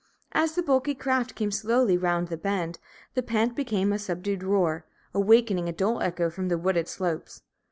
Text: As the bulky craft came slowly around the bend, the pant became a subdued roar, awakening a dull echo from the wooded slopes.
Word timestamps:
As 0.31 0.55
the 0.55 0.63
bulky 0.63 0.95
craft 0.95 1.35
came 1.35 1.51
slowly 1.51 1.95
around 1.95 2.29
the 2.29 2.35
bend, 2.35 2.79
the 3.13 3.21
pant 3.21 3.55
became 3.55 3.93
a 3.93 3.99
subdued 3.99 4.41
roar, 4.41 4.83
awakening 5.13 5.69
a 5.69 5.73
dull 5.73 6.01
echo 6.01 6.31
from 6.31 6.47
the 6.47 6.57
wooded 6.57 6.87
slopes. 6.87 7.43